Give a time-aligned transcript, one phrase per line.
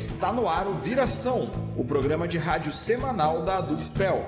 [0.00, 4.24] Está no ar o Viração, o programa de rádio semanal da Adufpel.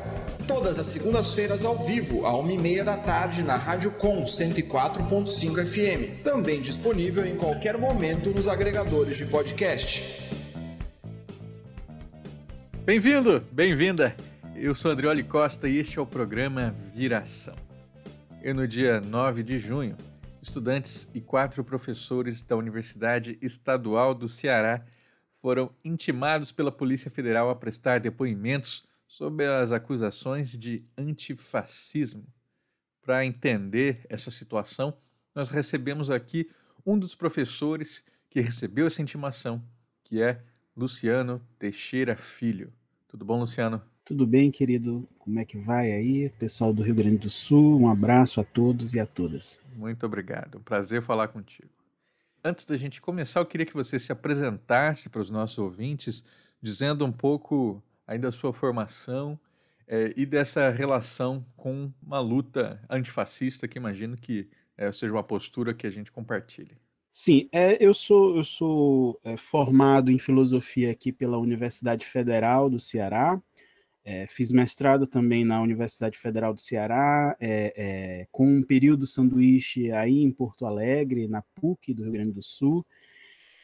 [0.47, 5.65] Todas as segundas-feiras ao vivo, à uma e meia da tarde, na Rádio Com 104.5
[5.65, 6.23] FM.
[6.23, 10.31] Também disponível em qualquer momento nos agregadores de podcast.
[12.85, 14.15] Bem-vindo, bem-vinda.
[14.55, 17.57] Eu sou Andrioli Costa e este é o programa Viração.
[18.43, 19.97] Eu, no dia 9 de junho,
[20.43, 24.85] estudantes e quatro professores da Universidade Estadual do Ceará
[25.43, 32.25] foram intimados pela Polícia Federal a prestar depoimentos sobre as acusações de antifascismo.
[33.03, 34.97] Para entender essa situação,
[35.35, 36.49] nós recebemos aqui
[36.87, 39.61] um dos professores que recebeu essa intimação,
[40.05, 40.41] que é
[40.77, 42.73] Luciano Teixeira Filho.
[43.09, 43.83] Tudo bom, Luciano?
[44.05, 45.09] Tudo bem, querido?
[45.19, 46.31] Como é que vai aí?
[46.39, 49.61] Pessoal do Rio Grande do Sul, um abraço a todos e a todas.
[49.75, 50.59] Muito obrigado.
[50.59, 51.82] Um prazer falar contigo.
[52.45, 56.25] Antes da gente começar, eu queria que você se apresentasse para os nossos ouvintes,
[56.61, 59.39] dizendo um pouco aí da sua formação
[59.87, 65.73] é, e dessa relação com uma luta antifascista, que imagino que é, seja uma postura
[65.73, 66.77] que a gente compartilhe.
[67.11, 72.81] Sim, é, eu sou, eu sou é, formado em filosofia aqui pela Universidade Federal do
[72.81, 73.41] Ceará.
[74.05, 79.93] É, fiz mestrado também na Universidade Federal do Ceará, é, é, com um período sanduíche
[79.93, 82.85] aí em Porto Alegre, na PUC do Rio Grande do Sul,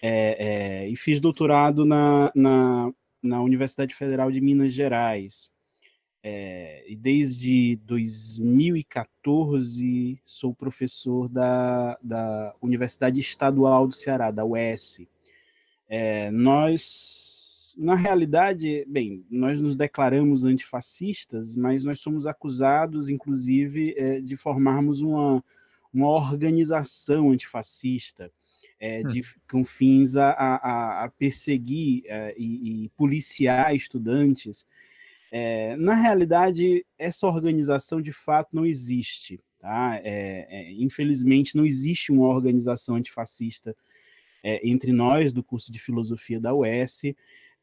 [0.01, 5.51] é, é, e fiz doutorado na, na, na, Universidade Federal de Minas Gerais.
[6.23, 15.01] É, e desde 2014 sou professor da, da Universidade Estadual do Ceará, da UES.
[16.33, 24.37] nós na realidade, bem, nós nos declaramos antifascistas, mas nós somos acusados, inclusive, é, de
[24.37, 25.45] formarmos uma,
[25.93, 28.31] uma organização antifascista,
[28.81, 29.09] é, hum.
[29.09, 34.67] de, com fins a, a, a perseguir é, e, e, policiar estudantes.
[35.31, 39.41] É, na realidade, essa organização de fato não existe.
[39.59, 40.01] Tá?
[40.05, 43.77] É, é, infelizmente, não existe uma organização antifascista
[44.63, 47.03] entre nós do curso de filosofia da UES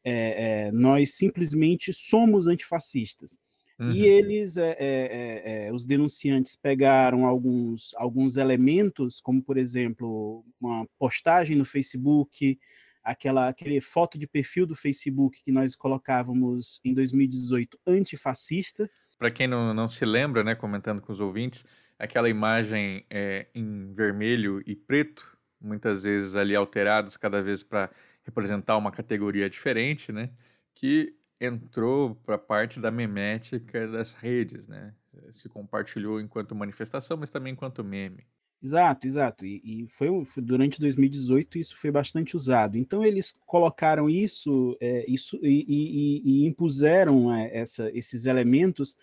[0.08, 3.40] é, é, nós simplesmente somos antifascistas.
[3.76, 3.90] Uhum.
[3.90, 11.64] E eles, é, os denunciantes, pegaram alguns, alguns elementos, como, por exemplo, uma postagem no
[11.64, 12.56] Facebook,
[13.02, 18.88] aquela aquele foto de perfil do Facebook que nós colocávamos em 2018 antifascista.
[19.18, 21.64] Para quem não, não se lembra, né, comentando com os ouvintes,
[21.98, 27.90] aquela imagem é, em vermelho e preto, muitas vezes ali alterados cada vez para
[28.26, 30.30] representar uma categoria diferente, né?
[30.74, 34.92] Que entrou para parte da memética das redes, né?
[35.30, 38.26] Se compartilhou enquanto manifestação, mas também enquanto meme.
[38.62, 39.46] Exato, exato.
[39.46, 42.76] E, e foi, foi, durante 2018 isso foi bastante usado.
[42.76, 48.96] Então eles colocaram isso, é, isso e, e, e impuseram é, essa, esses elementos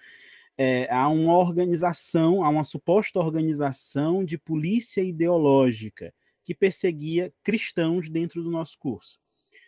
[0.58, 8.44] é, a uma organização, a uma suposta organização de polícia ideológica que perseguia cristãos dentro
[8.44, 9.20] do nosso curso.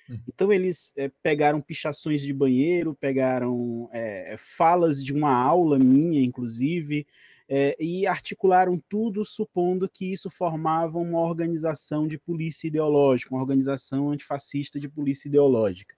[0.10, 0.20] Uhum.
[0.28, 7.08] Então eles é, pegaram pichações de banheiro, pegaram é, falas de uma aula minha, inclusive,
[7.48, 14.10] é, e articularam tudo supondo que isso formava uma organização de polícia ideológica, uma organização
[14.10, 15.96] antifascista de polícia ideológica.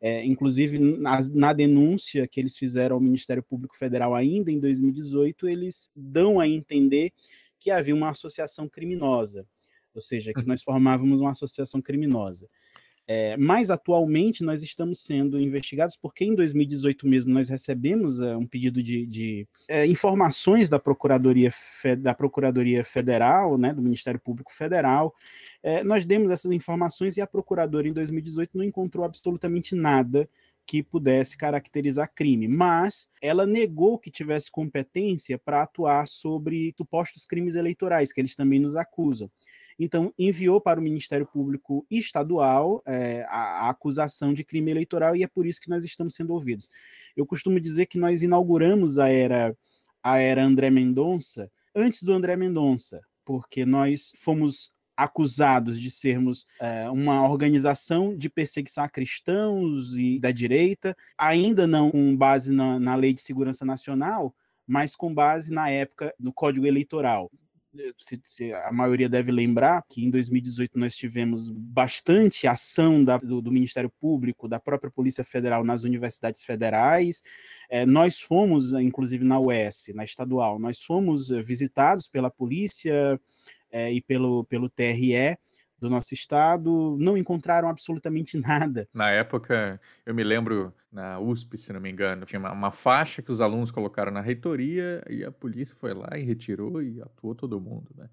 [0.00, 5.48] É, inclusive, na, na, denúncia que eles fizeram ao Ministério Público Federal ainda em 2018,
[5.48, 7.12] eles dão a entender
[7.60, 9.46] que havia uma associação criminosa
[9.98, 12.48] ou seja, que nós formávamos uma associação criminosa.
[13.10, 18.46] É, mas atualmente nós estamos sendo investigados porque em 2018 mesmo nós recebemos é, um
[18.46, 24.52] pedido de, de é, informações da Procuradoria, Fe, da Procuradoria Federal, né, do Ministério Público
[24.52, 25.14] Federal.
[25.62, 30.28] É, nós demos essas informações e a Procuradora em 2018 não encontrou absolutamente nada
[30.66, 37.54] que pudesse caracterizar crime, mas ela negou que tivesse competência para atuar sobre supostos crimes
[37.54, 39.30] eleitorais, que eles também nos acusam.
[39.78, 45.22] Então, enviou para o Ministério Público Estadual é, a, a, acusação de crime eleitoral e
[45.22, 46.68] é por isso que nós estamos sendo ouvidos.
[47.16, 49.56] Eu costumo dizer que nós inauguramos a era,
[50.02, 56.90] a era André Mendonça antes do André Mendonça, porque nós fomos acusados de sermos é,
[56.90, 62.96] uma organização de perseguição a cristãos e da direita, ainda não com base na, na
[62.96, 64.34] Lei de Segurança Nacional,
[64.66, 67.30] mas com base na época no Código Eleitoral
[67.96, 73.40] se, se, a maioria deve lembrar que em 2018 nós tivemos bastante ação da, do,
[73.40, 77.22] do, Ministério Público, da própria Polícia Federal nas universidades federais.
[77.70, 83.20] É, nós fomos, inclusive na UES, na estadual, nós fomos visitados pela polícia
[83.70, 85.38] é, e pelo, pelo TRE
[85.80, 88.88] do nosso estado, não encontraram absolutamente nada.
[88.92, 93.22] Na época, eu me lembro, na USP, se não me engano, tinha uma, uma, faixa
[93.22, 97.34] que os alunos colocaram na reitoria e a polícia foi lá e retirou e atuou
[97.34, 98.08] todo mundo, né?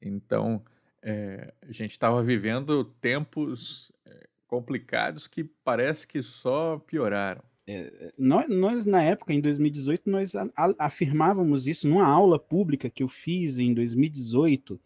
[0.00, 0.62] Então,
[1.02, 7.42] é, a gente estava vivendo tempos é, complicados que parece que só pioraram.
[7.66, 12.90] É, nós, nós, na época, em 2018, nós a, a, afirmávamos isso numa aula pública
[12.90, 14.80] que eu fiz em 2018.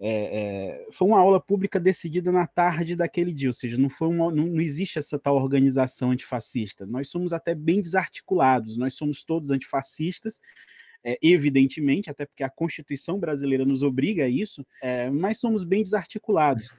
[0.00, 4.06] É, é, foi uma aula pública decidida na tarde daquele dia, ou seja, não, foi
[4.06, 6.86] uma, não, não, existe essa tal organização antifascista.
[6.86, 10.40] Nós somos até bem desarticulados, nós somos todos antifascistas,
[11.02, 15.82] é, evidentemente, até porque a Constituição brasileira nos obriga a isso, é, mas somos bem
[15.82, 16.72] desarticulados.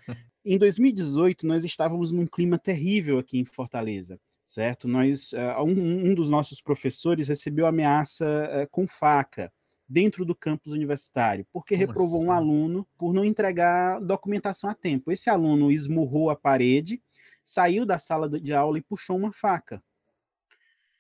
[0.46, 4.88] Em 2018, nós estávamos num clima terrível aqui em Fortaleza certo?
[4.88, 9.52] Nós, uh, um, um, dos nossos professores recebeu ameaça com faca
[9.90, 12.28] dentro do campus universitário, porque Como reprovou assim?
[12.28, 15.12] um aluno por não entregar documentação a tempo.
[15.12, 17.02] Esse aluno esmurrou a parede,
[17.44, 19.82] saiu da sala de aula e puxou uma faca.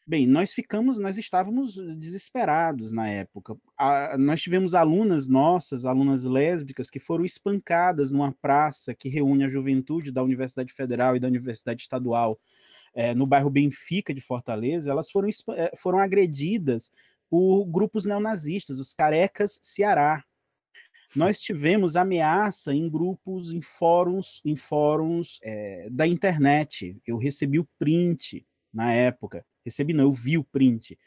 [0.07, 3.55] Bem, nós ficamos, nós estávamos desesperados na época.
[3.77, 9.47] A, nós tivemos alunas nossas, alunas lésbicas, que foram espancadas numa praça que reúne a
[9.47, 12.39] juventude da Universidade Federal e da Universidade Estadual
[12.91, 16.89] é, no bairro Benfica de Fortaleza, elas foram, é, foram agredidas
[17.29, 20.23] por grupos neonazistas, os carecas Ceará.
[21.15, 26.95] Nós tivemos ameaça em grupos, em fóruns, em fóruns é, da internet.
[27.05, 29.43] Eu recebi o print na época.
[29.65, 30.97] Recebi não, eu vi o print.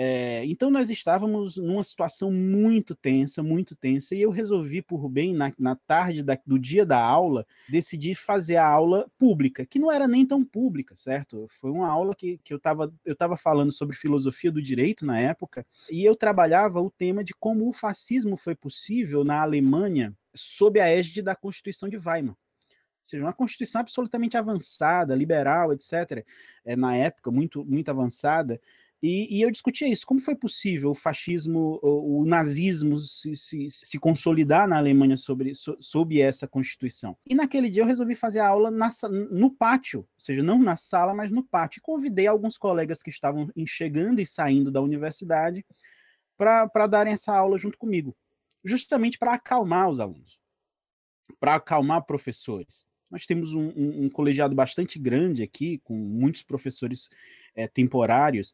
[0.00, 5.34] É, então nós estávamos numa situação muito tensa, muito tensa, e eu resolvi, por bem,
[5.34, 9.90] na, na tarde da, do dia da aula, decidir fazer a aula pública, que não
[9.90, 11.48] era nem tão pública, certo?
[11.60, 15.18] Foi uma aula que, que eu estava eu tava falando sobre filosofia do direito na
[15.18, 20.78] época, e eu trabalhava o tema de como o fascismo foi possível na Alemanha sob
[20.78, 22.36] a égide da Constituição de Weimar
[23.00, 26.24] ou seja, uma constituição absolutamente avançada, liberal, etc.,
[26.64, 28.60] é, na época, muito, muito avançada,
[29.00, 33.70] e, e, eu discutia isso, como foi possível o fascismo, o, o nazismo se, se,
[33.70, 37.16] se, consolidar na Alemanha sobre, so, sob essa constituição.
[37.24, 38.88] E naquele dia eu resolvi fazer a aula na,
[39.30, 41.78] no pátio, ou seja, não na sala, mas no pátio.
[41.78, 45.64] E convidei alguns colegas que estavam chegando e saindo da universidade
[46.36, 48.16] para darem essa aula junto comigo,
[48.64, 50.40] justamente para acalmar os alunos,
[51.38, 52.84] para acalmar professores.
[53.10, 57.08] Nós temos um, um, um, colegiado bastante grande aqui, com muitos professores
[57.54, 58.52] é, temporários,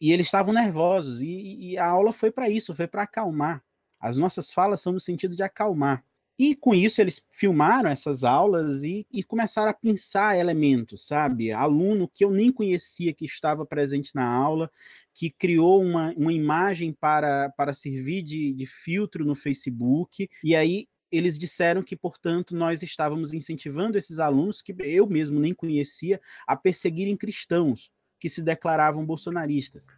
[0.00, 3.62] e eles estavam nervosos, e, e a aula foi para isso, foi para acalmar.
[4.00, 6.04] As nossas falas são no sentido de acalmar.
[6.38, 11.52] E com isso eles filmaram essas aulas e, e, começaram a pensar elementos, sabe?
[11.52, 14.70] Aluno que eu nem conhecia que estava presente na aula,
[15.14, 20.88] que criou uma, uma imagem para, para servir de, de filtro no Facebook, e aí
[21.12, 26.56] eles disseram que, portanto, nós estávamos incentivando esses alunos, que eu mesmo nem conhecia, a
[26.56, 27.90] perseguirem cristãos
[28.22, 29.88] que se declaravam bolsonaristas.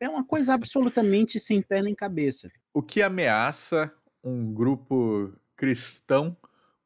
[0.00, 2.50] É uma coisa absolutamente sem pé nem cabeça.
[2.72, 3.92] O que ameaça
[4.24, 6.34] um grupo cristão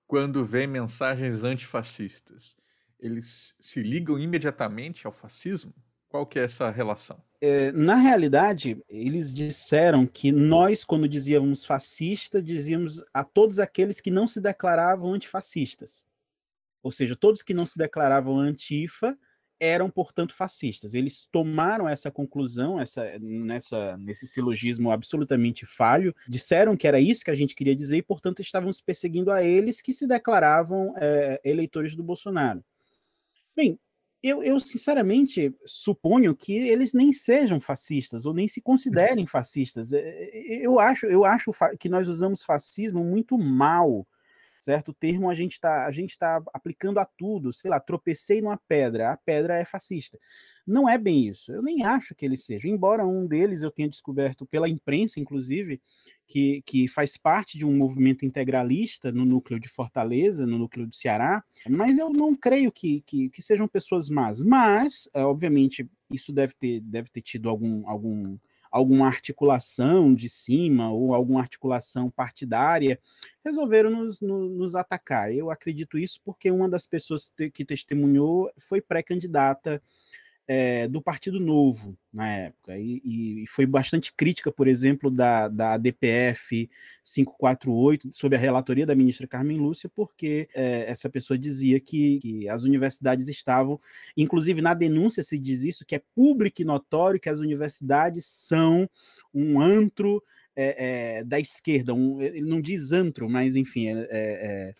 [0.08, 2.56] quando vê mensagens antifascistas?
[2.98, 5.72] Eles se ligam imediatamente ao fascismo?
[6.08, 7.22] Qual que é essa relação?
[7.40, 14.10] É, na realidade, eles disseram que nós, quando dizíamos fascista, dizíamos a todos aqueles que
[14.10, 16.04] não se declaravam antifascistas.
[16.82, 19.16] Ou seja, todos que não se declaravam antifa
[19.60, 20.94] eram, portanto, fascistas.
[20.94, 27.30] Eles tomaram essa conclusão, essa, nessa, nesse silogismo absolutamente falho, disseram que era isso que
[27.30, 31.94] a gente queria dizer e, portanto, estávamos perseguindo a eles que se declaravam é, eleitores
[31.94, 32.64] do Bolsonaro.
[33.54, 33.78] Bem,
[34.22, 39.92] eu, eu, sinceramente suponho que eles nem sejam fascistas ou nem se considerem fascistas.
[39.92, 44.06] É, é, eu acho, eu acho que nós usamos fascismo muito mal
[44.60, 44.90] certo?
[44.90, 48.58] O termo a gente está a gente tá aplicando a tudo, sei lá, tropecei numa
[48.68, 50.18] pedra, a pedra é fascista.
[50.66, 51.50] Não é bem isso.
[51.50, 55.80] Eu nem acho que ele seja, embora um deles eu tenha descoberto pela imprensa, inclusive,
[56.28, 60.94] que, que faz parte de um movimento integralista no núcleo de Fortaleza, no núcleo do
[60.94, 64.42] Ceará, mas eu não creio que, que, que sejam pessoas más.
[64.42, 68.36] Mas, é, obviamente, isso deve ter, deve ter tido algum, algum
[68.70, 73.00] alguma articulação de cima ou alguma articulação partidária,
[73.44, 75.32] resolveram nos, nos, nos atacar.
[75.34, 79.82] Eu acredito isso porque uma das pessoas que testemunhou foi pré-candidata
[80.52, 85.76] é, do Partido Novo na época, e, e, foi bastante crítica, por exemplo, da, da
[85.76, 86.68] DPF
[87.04, 92.48] 548, sob a relatoria da ministra Carmen Lúcia, porque é, essa pessoa dizia que, que,
[92.48, 93.78] as universidades estavam,
[94.16, 98.90] inclusive na denúncia se diz isso, que é público e notório que as universidades são
[99.32, 100.20] um antro
[100.56, 104.74] é, da esquerda, um, ele não diz antro, mas enfim, é, é, é,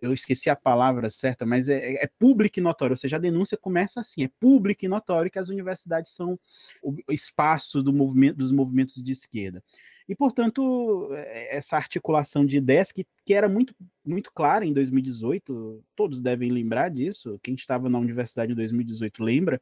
[0.00, 3.56] eu esqueci a palavra certa, mas é, é público e notório, ou seja, a denúncia
[3.56, 6.38] começa assim, é público e notório que as universidades são
[6.82, 9.62] o espaço do movimento, dos movimentos de esquerda.
[10.08, 13.74] E, portanto, é, essa articulação de ideias que, que era muito,
[14.04, 19.60] muito clara em 2018, todos devem lembrar disso, quem estava na universidade em 2018 lembra,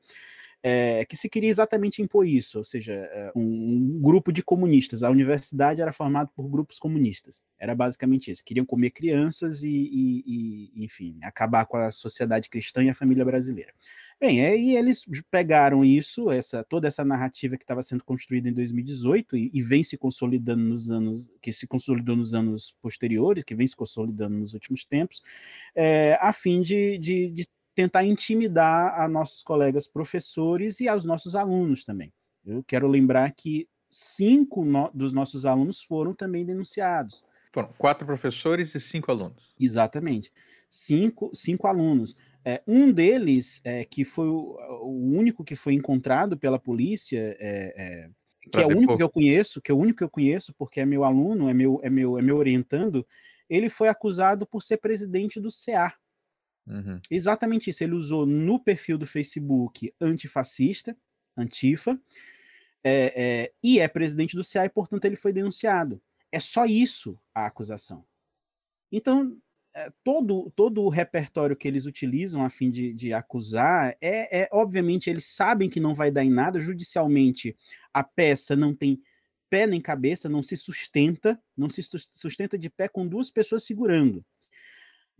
[0.62, 5.02] é, que se queria exatamente impor isso, ou seja, é, um, um, grupo de comunistas.
[5.02, 7.42] A universidade era formada por grupos comunistas.
[7.58, 8.44] Era basicamente isso.
[8.44, 13.24] Queriam comer crianças e, e, e enfim, acabar com a sociedade cristã e a família
[13.24, 13.72] brasileira.
[14.20, 19.34] Bem, aí eles pegaram isso, essa toda essa narrativa que estava sendo construída em 2018
[19.34, 23.66] e, e, vem se consolidando nos anos, que se consolidou nos anos posteriores, que vem
[23.66, 25.22] se consolidando nos últimos tempos,
[25.74, 31.34] é, a fim de, de, de tentar intimidar a nossos colegas professores e aos nossos
[31.34, 32.12] alunos também.
[32.44, 37.24] Eu quero lembrar que cinco no, dos nossos alunos foram também denunciados.
[37.52, 39.54] Foram quatro professores e cinco alunos.
[39.58, 40.32] Exatamente.
[40.68, 42.16] Cinco, cinco alunos.
[42.44, 47.74] É, um deles, é, que foi o, o, único que foi encontrado pela polícia, é,
[47.76, 48.10] é
[48.40, 50.54] que pra é o único que eu conheço, que é o único que eu conheço,
[50.54, 53.06] porque é meu aluno, é meu, é meu, é meu orientando,
[53.48, 55.92] ele foi acusado por ser presidente do CEA,
[56.66, 57.00] Uhum.
[57.10, 57.82] Exatamente isso.
[57.82, 60.96] Ele usou no perfil do Facebook antifascista,
[61.36, 62.00] antifa,
[62.82, 66.00] é, é, e é presidente do CA e, portanto, ele foi denunciado.
[66.32, 68.04] É só isso a acusação.
[68.90, 69.36] Então,
[69.74, 74.48] é, todo, todo o repertório que eles utilizam a fim de, de acusar é, é,
[74.52, 76.58] obviamente, eles sabem que não vai dar em nada.
[76.58, 77.56] Judicialmente,
[77.92, 79.00] a peça não tem
[79.48, 84.24] pé nem cabeça, não se sustenta, não se sustenta de pé com duas pessoas segurando.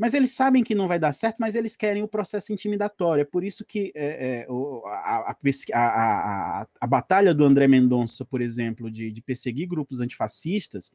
[0.00, 3.21] Mas eles sabem que não vai dar certo, mas eles querem o processo intimidatório.
[3.21, 4.47] É por isso que é, é,
[4.87, 5.37] a, a,
[5.75, 10.90] a, a, batalha do André Mendonça, por exemplo, de, de perseguir grupos antifascistas,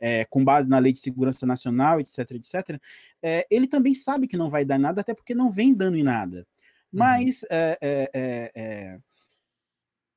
[0.00, 2.80] é, com base na Lei de Segurança Nacional, etc., etc.,
[3.22, 6.02] é, ele também sabe que não vai dar nada, até porque não vem dando em
[6.02, 6.38] nada.
[6.38, 6.44] Uhum.
[7.00, 9.02] Mas uhum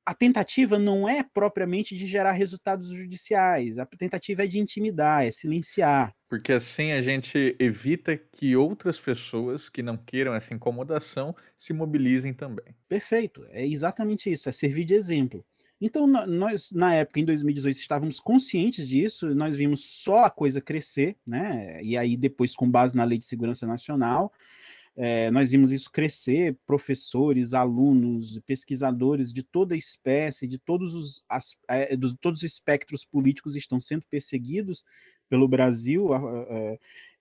[0.04, 5.30] a tentativa não é propriamente de gerar resultados judiciais, a tentativa é de intimidar, é
[5.30, 6.14] silenciar.
[6.28, 12.32] Porque assim a gente evita que outras pessoas que não queiram essa incomodação se mobilizem
[12.32, 12.74] também.
[12.88, 15.44] Perfeito, é exatamente isso, é servir de exemplo.
[15.80, 21.16] Então, nós, na época, em 2018, estávamos conscientes disso, nós vimos só a coisa crescer,
[21.26, 21.82] né?
[21.82, 24.30] E aí, depois, com base na Lei de Segurança Nacional,
[24.96, 31.56] é, nós vimos isso crescer, professores, alunos, pesquisadores de toda espécie, de todos os, as,
[31.68, 34.84] é, de todos os espectros políticos estão sendo perseguidos
[35.28, 36.08] pelo Brasil,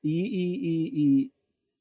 [0.04, 1.32] e, e, e,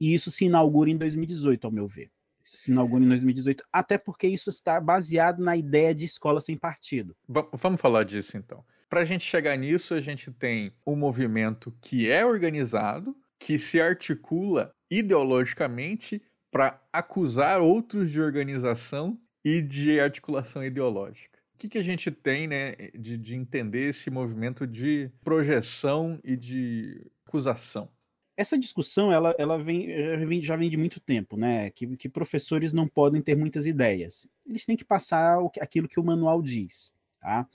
[0.00, 2.10] e, isso se inaugura em 2018, ao meu ver.
[2.42, 6.56] Isso se inaugura em 2018, até porque isso está baseado na ideia de escola sem
[6.56, 7.16] partido.
[7.52, 8.64] Vamos falar disso então.
[8.88, 13.80] Para a gente chegar nisso, a gente tem um movimento que é organizado, que se
[13.80, 21.38] articula ideologicamente para acusar outros de organização e de articulação ideológica.
[21.54, 26.36] O que, que a gente tem né, de, de entender esse movimento de projeção e
[26.36, 27.90] de acusação?
[28.38, 31.70] essa discussão ela, ela vem, já, vem, de muito tempo, né?
[31.70, 34.28] Que, que professores não podem ter muitas ideias.
[34.46, 36.92] Eles têm que passar o, aquilo que o manual diz.
[37.18, 37.48] Tá?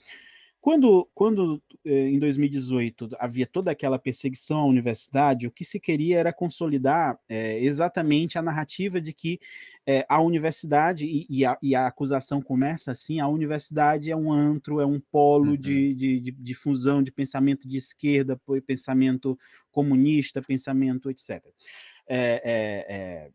[0.64, 6.18] Quando, quando eh, em 2018 havia toda aquela perseguição à universidade, o que se queria
[6.18, 9.38] era consolidar é, exatamente a narrativa de que
[9.86, 14.32] é, a universidade, e, e, a, e, a, acusação começa assim: a universidade é um
[14.32, 15.56] antro, é um polo uhum.
[15.58, 19.38] de, de, de, de, fusão de pensamento de esquerda, pensamento
[19.70, 21.44] comunista, pensamento etc.
[22.08, 23.30] É,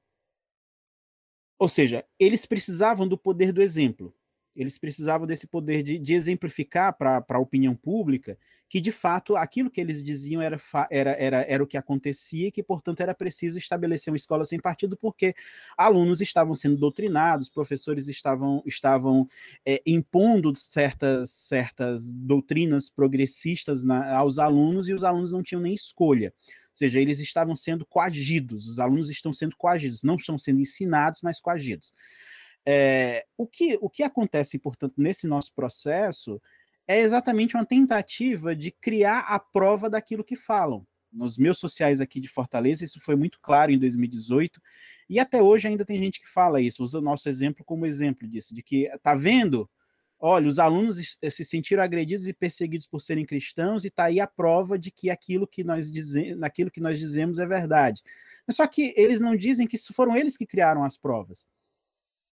[1.59, 4.15] ou seja, eles precisavam do poder do exemplo
[4.61, 8.37] eles precisavam desse poder de, de exemplificar para a opinião pública
[8.69, 10.57] que, de fato, aquilo que eles diziam era,
[10.91, 14.59] era, era, era o que acontecia e que, portanto, era preciso estabelecer uma escola sem
[14.59, 15.33] partido, porque
[15.75, 19.27] alunos estavam sendo doutrinados, professores estavam, estavam
[19.65, 25.73] é, impondo certas, certas doutrinas progressistas na, aos alunos e os alunos não tinham nem
[25.73, 26.31] escolha.
[26.45, 31.21] Ou seja, eles estavam sendo coagidos, os alunos estão sendo coagidos, não estão sendo ensinados,
[31.23, 31.91] mas coagidos.
[32.71, 36.39] É, o, que, o que acontece, portanto, nesse nosso processo
[36.87, 40.85] é exatamente uma tentativa de criar a prova daquilo que falam.
[41.11, 44.61] Nos meus sociais aqui de Fortaleza, isso foi muito claro em 2018,
[45.09, 48.27] e até hoje ainda tem gente que fala isso, usa o nosso exemplo como exemplo
[48.27, 49.67] disso, de que, tá vendo?
[50.19, 54.27] Olha, os alunos se sentiram agredidos e perseguidos por serem cristãos, e está aí a
[54.27, 58.03] prova de que aquilo que nós dizemos, aquilo que nós dizemos é verdade.
[58.45, 61.47] Mas só que eles não dizem que foram eles que criaram as provas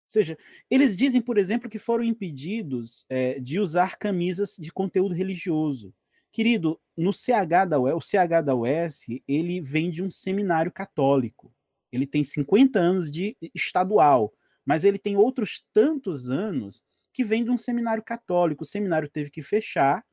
[0.06, 0.36] seja,
[0.70, 5.94] eles dizem, por exemplo, que foram impedidos é, de usar camisas de conteúdo religioso,
[6.34, 11.54] Querido, no CH da UES, o CH da UES, ele vem de um seminário católico.
[11.92, 14.34] Ele tem 50 anos de estadual,
[14.66, 16.82] mas ele tem outros tantos anos
[17.12, 18.64] que vem de um seminário católico.
[18.64, 20.04] O seminário teve que fechar,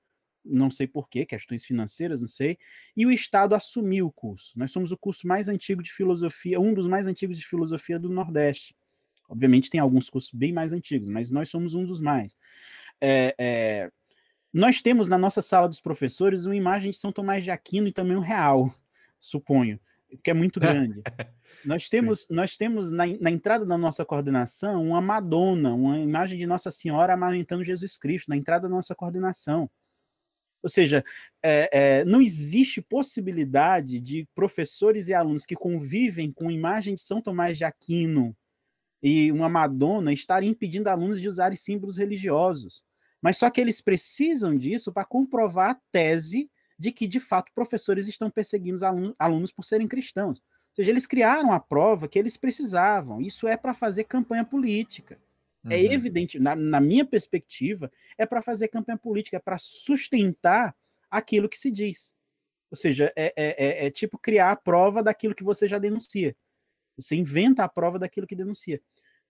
[0.45, 2.59] não sei porquê, questões financeiras, não sei,
[2.95, 4.59] e o Estado assumiu o curso.
[4.59, 8.09] Nós somos o curso mais antigo de filosofia, um dos mais antigos de filosofia do
[8.09, 8.75] Nordeste.
[9.31, 12.35] Obviamente tem alguns cursos bem mais antigos, mas nós somos um dos mais.
[12.99, 13.91] É, é,
[14.53, 17.93] nós temos na nossa sala dos professores uma imagem de São Tomás de Aquino e
[17.93, 18.75] também um real,
[19.17, 19.79] suponho,
[20.21, 21.01] que é muito grande.
[21.63, 26.45] nós temos, nós temos na, na, entrada da nossa coordenação uma Madonna, uma imagem de
[26.45, 29.69] Nossa Senhora amamentando Jesus Cristo, na entrada da nossa coordenação.
[30.61, 31.05] Ou seja,
[31.41, 37.21] é, é, não existe possibilidade de professores e alunos que convivem com imagem de São
[37.21, 38.35] Tomás de Aquino
[39.01, 42.83] e uma Madonna estarem impedindo alunos de usarem símbolos religiosos.
[43.21, 48.07] Mas só que eles precisam disso para comprovar a tese de que, de fato, professores
[48.07, 50.39] estão perseguindo os alunos, alunos por serem cristãos.
[50.39, 53.21] Ou seja, eles criaram a prova que eles precisavam.
[53.21, 55.19] Isso é para fazer campanha política.
[55.63, 55.73] É uhum.
[55.73, 60.75] É evidente, na, na, minha perspectiva, é para fazer campanha política, é para sustentar
[61.09, 62.15] aquilo que se diz.
[62.71, 66.35] Ou seja, é, é, é, é, tipo criar a prova daquilo que você já denuncia.
[66.97, 68.81] Você inventa a prova daquilo que denuncia.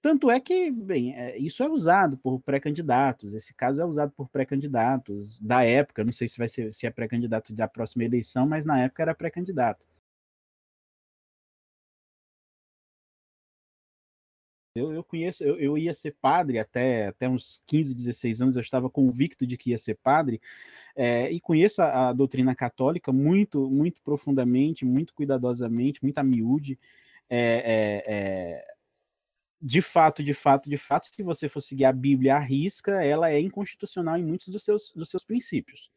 [0.01, 3.33] Tanto é que, bem, é, isso é usado por pré-candidatos.
[3.35, 6.03] Esse caso é usado por pré-candidatos da época.
[6.03, 9.13] Não sei se vai ser se é pré-candidato da próxima eleição, mas na época era
[9.15, 9.85] pré-candidato.
[14.73, 18.61] Eu, eu conheço, eu, eu, ia ser padre até, até uns 15, 16 anos, eu
[18.61, 20.39] estava convicto de que ia ser padre,
[20.95, 26.79] é, e conheço a, a, doutrina católica muito, muito profundamente, muito cuidadosamente, muito a miúde.
[27.29, 28.80] É, é,
[29.61, 33.31] de fato, de fato, de fato, se você for seguir a Bíblia à risca, ela
[33.31, 35.91] é inconstitucional em muitos dos seus, dos seus princípios.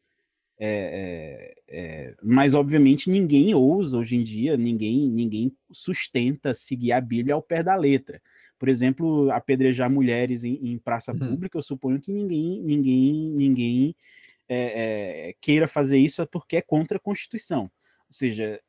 [0.57, 7.01] É, é, é, mas obviamente ninguém ousa hoje em dia, ninguém, ninguém sustenta seguir a
[7.01, 8.21] Bíblia ao pé da letra
[8.57, 11.19] por exemplo, apedrejar mulheres em, em praça uhum.
[11.19, 13.95] pública, eu suponho que ninguém, ninguém, ninguém
[14.47, 17.63] é, é, queira fazer isso porque é contra a Constituição.
[17.63, 18.59] Ou seja,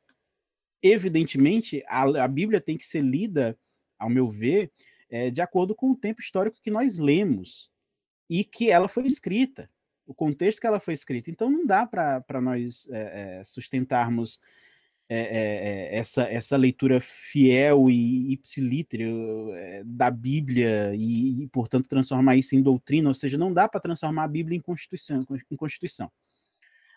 [0.81, 3.57] evidentemente, a, a Bíblia tem que ser lida,
[3.97, 4.71] ao meu ver,
[5.09, 7.71] é, de acordo com o tempo histórico que nós lemos
[8.29, 9.69] e que ela foi escrita,
[10.05, 11.29] o contexto que ela foi escrita.
[11.29, 14.39] Então, não dá para nós é, é, sustentarmos
[15.09, 19.05] é, é, essa, essa leitura fiel e ipsilítere
[19.53, 23.79] é, da Bíblia e, e, portanto, transformar isso em doutrina, ou seja, não dá para
[23.79, 25.25] transformar a Bíblia em Constituição.
[25.49, 26.11] Em Constituição.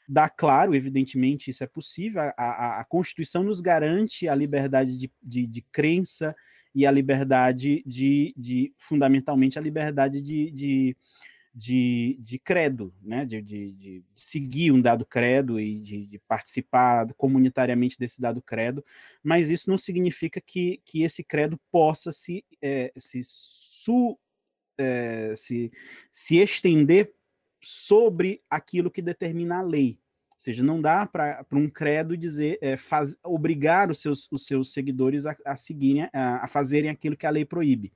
[0.08, 5.08] Dá claro, evidentemente, isso é possível, a, a, a Constituição nos garante a liberdade de,
[5.22, 6.34] de, de crença
[6.74, 10.96] e a liberdade de, de fundamentalmente, a liberdade de, de
[11.54, 13.24] de, de credo, né?
[13.24, 18.84] De, de, de, seguir um dado credo e de, de, participar comunitariamente desse dado credo,
[19.22, 24.18] mas isso não significa que, que esse credo possa se, é, se, su,
[24.78, 25.70] é, se,
[26.12, 27.12] se estender
[27.60, 29.98] sobre aquilo que determina a lei.
[30.40, 34.72] Ou seja, não dá para um credo dizer, é, faz, obrigar os seus, os seus
[34.72, 37.92] seguidores a, a seguirem, a, a fazerem aquilo que a lei proíbe.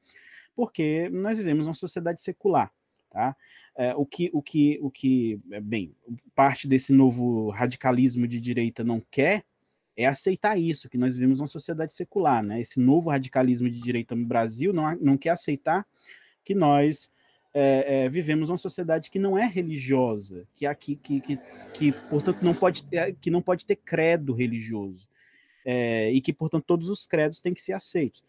[0.55, 2.71] Porque nós vivemos uma sociedade secular.
[3.09, 3.35] Tá?
[3.75, 5.97] É, o, que, o, que, o que, é, bem,
[6.35, 9.43] parte desse novo radicalismo de direita não quer
[9.97, 12.43] é aceitar isso, que nós vivemos uma sociedade secular.
[12.43, 12.61] Né?
[12.61, 15.87] Esse novo radicalismo de direita no Brasil não, não quer aceitar
[16.45, 17.11] que nós
[17.55, 21.39] é, é, vivemos uma sociedade que não é religiosa, que aqui que, que,
[21.73, 25.09] que, portanto não pode ter, que não pode ter credo religioso
[25.65, 28.25] é, e que portanto todos os credos têm que ser aceitos.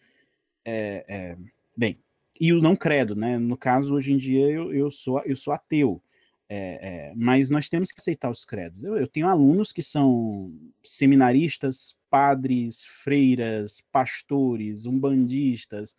[0.64, 1.38] É, é,
[1.76, 1.98] bem,
[2.40, 3.38] e o não credo, né?
[3.38, 6.02] No caso, hoje em dia, eu, eu, sou, eu sou ateu.
[6.48, 6.58] É,
[7.10, 8.84] é, mas nós temos que aceitar os credos.
[8.84, 15.96] Eu, eu, tenho alunos que são seminaristas, padres, freiras, pastores, umbandistas,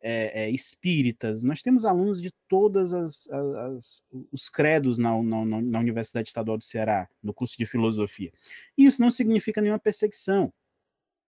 [0.00, 1.42] é, é espíritas.
[1.42, 6.64] Nós temos alunos de todas as, as, os credos na, na, na Universidade Estadual do
[6.64, 8.32] Ceará, no curso de filosofia.
[8.76, 10.52] E isso não significa nenhuma perseguição.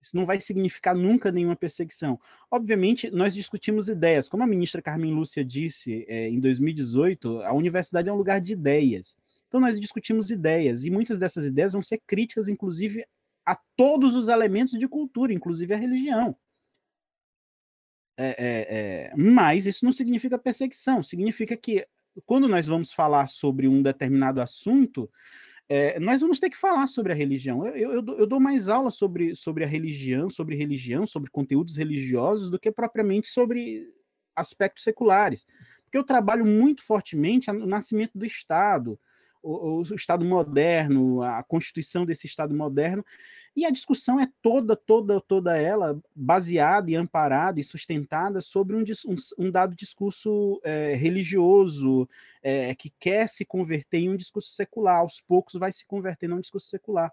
[0.01, 2.21] Isso não vai significar nunca nenhuma perseguição.
[2.51, 4.29] Obviamente, nós discutimos ideias.
[4.29, 8.53] Como a ministra Carmen Lúcia disse é, em 2018, a universidade é um lugar de
[8.53, 9.17] ideias.
[9.49, 13.05] Então, nós discutimos ideias, e muitas dessas ideias vão ser críticas, inclusive,
[13.45, 16.37] a todos os elementos de cultura, inclusive a religião.
[18.21, 21.87] É, é, é mas isso não significa perseguição, significa que
[22.27, 25.09] quando nós vamos falar sobre um determinado assunto,
[25.69, 27.67] é, nós vamos ter que falar sobre a religião.
[27.67, 32.49] Eu, eu, eu, dou mais aula sobre, sobre a religião, sobre religião, sobre conteúdos religiosos,
[32.49, 33.87] do que propriamente sobre
[34.35, 35.45] aspectos seculares.
[35.85, 38.99] Porque eu trabalho muito fortemente o nascimento do Estado,
[39.43, 43.05] o, o Estado moderno, a constituição desse Estado moderno,
[43.59, 48.85] e a discussão é toda, toda, toda ela baseada e amparada e sustentada sobre um,
[49.07, 52.09] um, um dado discurso é, religioso
[52.41, 54.99] é, que quer se converter em um discurso secular.
[54.99, 57.13] Aos poucos vai se converter num discurso secular.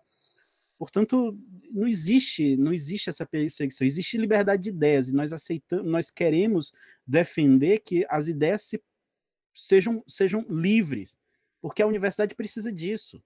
[0.77, 1.35] Portanto,
[1.71, 6.71] não existe, não existe essa perseguição, existe liberdade de ideias e nós aceitamos, nós queremos
[7.07, 8.83] defender que as ideias se,
[9.55, 11.17] sejam, sejam livres,
[11.59, 13.19] porque a universidade precisa disso.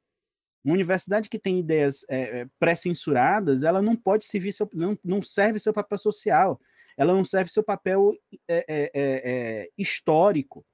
[0.63, 5.59] Uma universidade que tem ideias é, pré-censuradas, ela não pode servir seu, não, não serve
[5.59, 6.59] seu papel social,
[6.97, 8.13] ela não serve seu papel
[8.47, 10.65] é, é, é, histórico.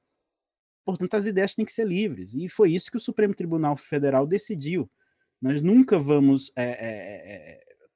[0.84, 2.34] Portanto, as ideias têm que ser livres.
[2.34, 4.89] E foi isso que o Supremo Tribunal Federal decidiu.
[5.41, 6.52] Nós nunca vamos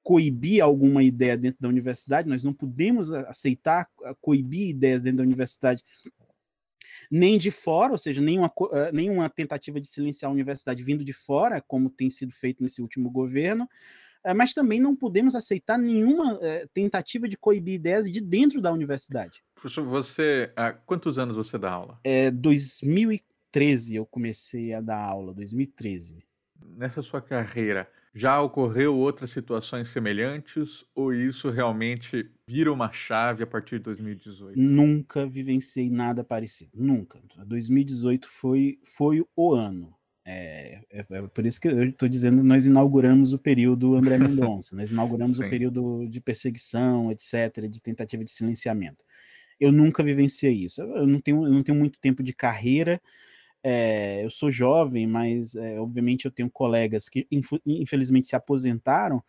[0.04, 3.88] coibir alguma ideia dentro da universidade, nós não podemos aceitar
[4.22, 5.84] coibir ideias dentro da universidade
[7.10, 11.14] nem de fora, ou seja, nenhuma, eh, nenhuma tentativa de silenciar a universidade vindo de
[11.14, 13.68] fora, como tem sido feito nesse último governo,
[14.24, 18.72] eh, mas também não podemos aceitar nenhuma eh, tentativa de coibir ideias de dentro da
[18.72, 19.44] universidade.
[19.56, 22.00] Professor, você, há quantos anos você dá aula?
[22.04, 26.24] É 2013 eu comecei a dar aula, 2013.
[26.78, 33.48] Nessa sua carreira, já ocorreu outras situações semelhantes ou isso realmente vira uma chave a
[33.48, 34.60] partir de 2018?
[34.60, 37.20] Nunca vivenciei nada parecido, nunca.
[37.46, 39.94] 2018 foi, foi o ano.
[40.26, 44.76] É, é, é por isso que eu estou dizendo nós inauguramos o período André Mendonça,
[44.76, 49.04] nós inauguramos o período de perseguição, etc., de tentativa de silenciamento.
[49.60, 50.82] Eu nunca vivenciei isso.
[50.82, 53.02] Eu não tenho, eu não tenho muito tempo de carreira,
[53.64, 57.28] é, eu sou jovem, mas é, obviamente eu tenho colegas que
[57.66, 59.24] infelizmente se aposentaram,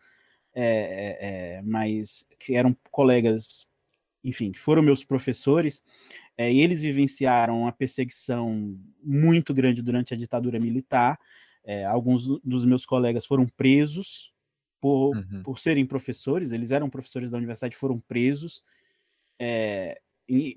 [0.53, 3.67] é, mas que eram colegas,
[4.23, 5.83] enfim, que foram meus professores,
[6.37, 11.19] e eles vivenciaram uma perseguição muito grande durante a ditadura militar.
[11.87, 14.33] alguns dos meus colegas foram presos
[14.79, 15.43] por, uhum.
[15.43, 18.63] por serem professores, eles eram professores da universidade, foram presos.
[19.39, 20.01] É,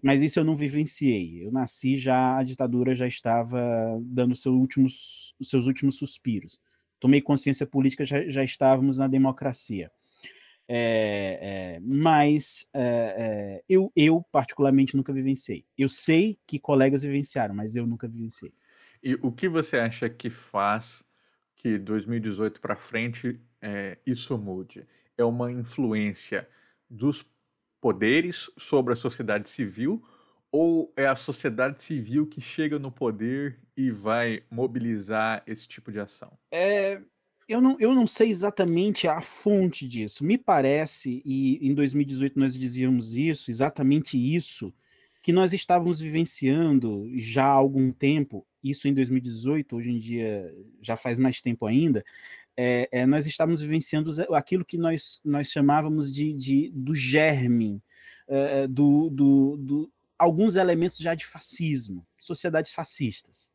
[0.03, 1.45] mas isso eu não vivenciei.
[1.45, 3.61] Eu nasci já, a ditadura já estava
[4.03, 6.61] dando seu últimos, os seus últimos suspiros.
[7.01, 9.91] Tomei consciência política, já, já estávamos na democracia.
[10.67, 15.65] É, é, mas é, é eu, eu, particularmente, nunca vivenciei.
[15.77, 18.53] Eu sei que colegas vivenciaram, mas eu nunca vivenciei.
[19.03, 21.05] E o que você acha que faz
[21.57, 24.87] que 2018 para frente é, isso mude?
[25.17, 26.49] É uma influência
[26.89, 27.23] dos
[27.85, 30.03] poderes sobre a sociedade civil
[30.51, 36.01] ou é a sociedade civil que chega no poder e vai mobilizar esse tipo de
[36.01, 36.33] ação?
[36.51, 36.99] É,
[37.47, 40.25] eu, não, eu não sei exatamente a fonte disso.
[40.25, 44.73] Me parece, e em 2018 nós dizíamos isso, exatamente isso,
[45.23, 50.97] que nós estávamos vivenciando já há algum tempo, isso em 2018, hoje em dia já
[50.97, 52.03] faz mais tempo ainda,
[52.57, 57.83] é, é, nós estávamos vivenciando aquilo que nós, nós chamávamos de, de do germe,
[58.29, 63.51] é, do, do, do, alguns elementos já de fascismo, sociedades fascistas.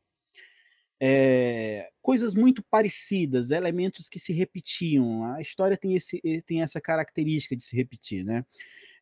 [1.02, 5.24] É, coisas muito parecidas, elementos que se repetiam.
[5.34, 8.46] A história tem, esse, tem essa característica de se repetir, né?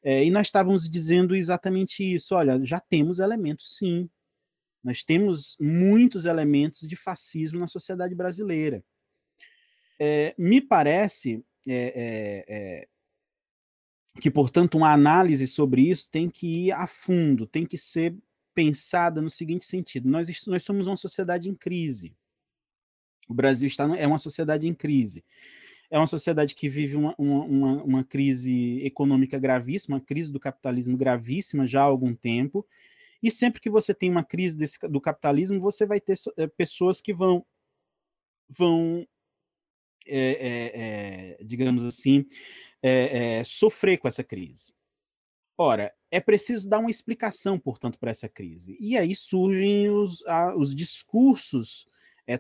[0.04, 2.36] É, e nós estávamos dizendo exatamente isso.
[2.36, 4.08] Olha, já temos elementos, sim.
[4.84, 8.84] Nós temos muitos elementos de fascismo na sociedade brasileira.
[10.00, 12.88] É, me parece é,
[14.20, 18.16] que, portanto, uma análise sobre isso tem que ir a fundo, tem que ser
[18.54, 22.16] pensada no seguinte sentido: nós, nós somos uma sociedade em crise.
[23.28, 25.24] O Brasil está é uma sociedade em crise.
[25.90, 30.98] É uma sociedade que vive uma, uma, uma crise econômica gravíssima, uma crise do capitalismo
[30.98, 32.66] gravíssima já há algum tempo.
[33.24, 36.18] E sempre que você tem uma crise desse, do capitalismo, você vai ter
[36.58, 37.46] pessoas que vão,
[38.50, 39.08] vão
[40.10, 42.26] é, é, digamos assim,
[42.82, 44.74] é, sofrer com essa crise.
[45.58, 48.78] Ora, é preciso dar uma explicação, portanto, para essa crise.
[48.80, 51.88] E aí surgem os, a, os discursos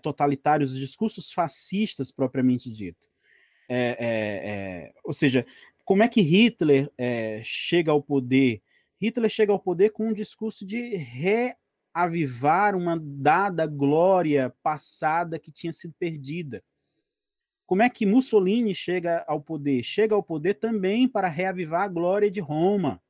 [0.01, 3.09] totalitários, os discursos fascistas propriamente dito.
[5.03, 5.45] ou seja,
[5.85, 6.91] como é que Hitler
[7.43, 8.61] chega ao poder?
[9.01, 15.71] Hitler chega ao poder com um discurso de reavivar uma dada glória passada que tinha
[15.71, 16.63] sido perdida.
[17.67, 19.83] Como é que Mussolini chega ao poder?
[19.83, 23.03] Chega ao poder também para reavivar a glória de Roma.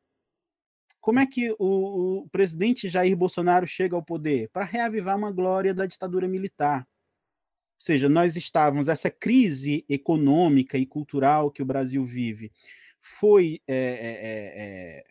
[0.99, 4.49] Como é que o, o presidente Jair Bolsonaro chega ao poder?
[4.49, 6.79] Para reavivar uma glória da ditadura militar.
[6.81, 12.51] Ou seja, nós estávamos, essa crise econômica e cultural que o Brasil vive
[12.99, 13.61] foi.
[13.67, 15.03] É, é,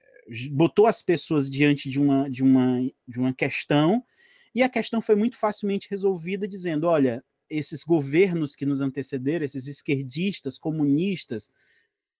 [0.43, 4.05] é, botou as pessoas diante de uma, de, uma, de uma questão
[4.53, 9.67] E a questão foi muito facilmente resolvida dizendo, olha, esses governos que nos antecederam, esses
[9.67, 11.51] esquerdistas, comunistas,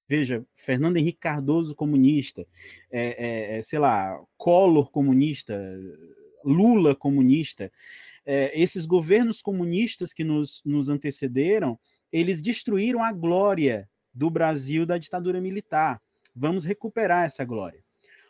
[0.09, 2.47] veja, Fernando Henrique Cardoso comunista,
[2.91, 5.59] é, é, é sei lá, Collor comunista,
[6.45, 7.73] Lula comunista,
[8.25, 11.79] é, esses governos comunistas que nos, nos antecederam,
[12.13, 16.01] eles destruíram a glória do Brasil da ditadura militar.
[16.35, 17.85] Vamos recuperar essa glória.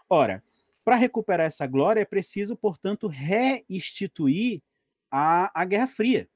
[0.09, 0.43] Ora,
[0.85, 4.63] para recuperar essa glória é preciso, portanto, restituir
[5.11, 6.29] a, a Guerra Fria.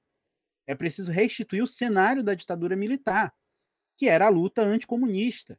[0.71, 3.35] É preciso restituir o cenário da ditadura militar,
[3.97, 5.59] que era a luta anticomunista.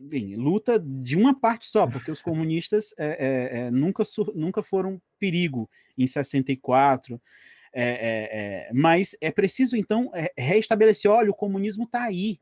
[0.00, 5.02] Bem, luta de uma parte só, porque os comunistas é, é, é, nunca, nunca foram
[5.18, 7.20] perigo em 64.
[7.72, 12.38] É, é, é, mas é preciso, então, reestabelecer: olha, o comunismo está aí.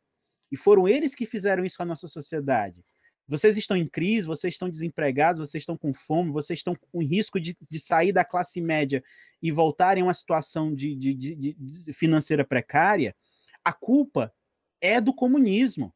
[0.51, 2.85] E foram eles que fizeram isso com a nossa sociedade.
[3.32, 7.40] Vocês estão em crise, vocês estão desempregados, vocês estão com fome, vocês estão com risco
[7.40, 9.02] de, de sair da classe média
[9.42, 13.16] e voltarem a uma situação de, de, de, financeira precária.
[13.64, 14.30] A culpa
[14.82, 15.94] é do comunismo.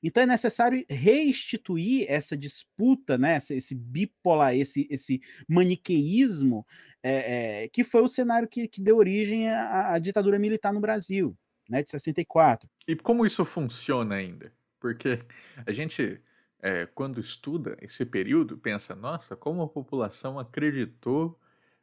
[0.00, 6.64] Então é necessário restituir essa disputa, né, esse bipolar, esse, esse maniqueísmo,
[7.02, 10.80] é, é, que foi o cenário que, que deu origem à, à, ditadura militar no
[10.80, 11.36] Brasil,
[11.68, 12.70] né, de 64.
[12.86, 14.52] E como isso funciona ainda?
[14.78, 15.18] Porque
[15.66, 16.22] a gente,
[16.62, 21.38] é, quando estuda esse período, pensa, nossa, como a população acreditou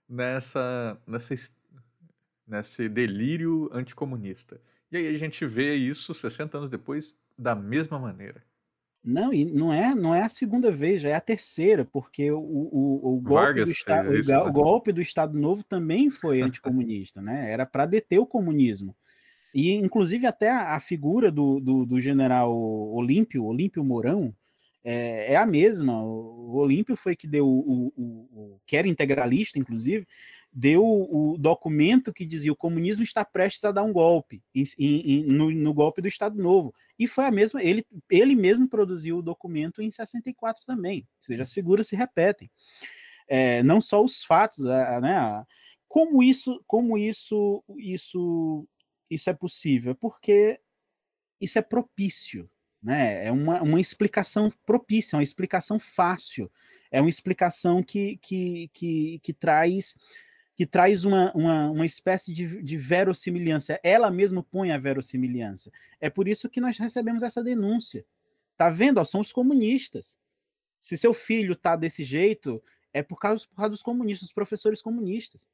[0.08, 1.36] nessa, nessa,
[2.48, 4.62] nesse delírio anticomunista.
[4.92, 8.44] E aí a gente vê isso 60 anos depois da mesma maneira.
[9.04, 12.40] Não, e não é, não é a segunda vez, já é a terceira, porque o,
[12.40, 14.40] o, o, golpe, do Estado, isso, o, né?
[14.42, 17.50] o golpe do Estado Novo também foi anticomunista, né?
[17.50, 18.94] Era para deter o comunismo.
[19.54, 24.36] E, inclusive, até a, a figura do, do, do, general Olímpio, Olímpio Mourão,
[24.89, 26.02] é, é, a mesma.
[26.02, 30.08] O Olímpio foi que deu o, o, o, que era integralista, inclusive,
[30.50, 35.23] deu o documento que dizia o comunismo está prestes a dar um golpe em, em,
[35.26, 36.73] no, no, golpe do Estado Novo.
[36.97, 41.00] E foi a mesma, ele, ele mesmo produziu o documento em 64 também.
[41.00, 42.50] Ou seja, as figuras se repetem.
[43.28, 45.43] É, não só os fatos, né?
[45.86, 48.65] Como isso, como isso, isso,
[49.10, 49.93] isso é possível?
[49.93, 50.62] Porque
[51.41, 52.50] isso é propício,
[52.88, 53.26] né?
[53.26, 56.50] É uma, uma explicação propícia, uma explicação fácil,
[56.89, 59.97] é uma explicação que, que, que, que traz
[60.56, 63.80] que traz uma, uma, uma espécie de, de verossimilhança.
[63.84, 65.69] Ela mesma põe a verossimilhança.
[66.00, 68.04] É por isso que nós recebemos essa denúncia.
[68.56, 69.00] Tá vendo?
[69.00, 70.17] Ó, são os comunistas.
[70.80, 74.82] Se seu filho tá desse jeito, é por causa, por causa dos comunistas, dos professores
[74.82, 75.47] comunistas.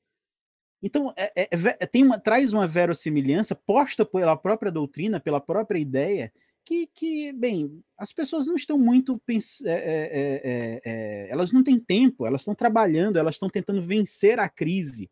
[0.82, 5.80] Então, é, é, é, tem uma, traz uma verossimilhança posta pela própria doutrina, pela própria
[5.80, 6.32] ideia,
[6.66, 9.22] que, que, bem, as pessoas não estão muito
[9.66, 14.50] é, é, é, elas não têm tempo, elas estão trabalhando, elas estão tentando vencer a
[14.50, 15.10] crise.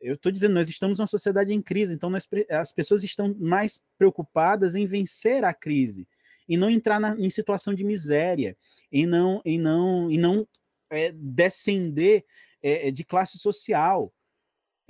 [0.00, 3.80] Eu estou dizendo, nós estamos numa sociedade em crise, então nós, as pessoas estão mais
[3.96, 6.06] preocupadas em vencer a crise
[6.48, 8.56] e não entrar na, em situação de miséria,
[8.90, 10.48] e não, e não, e não
[11.14, 12.24] descender
[12.92, 14.12] de classe social.